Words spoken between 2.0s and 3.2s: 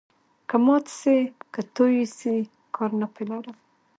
سي، کار نه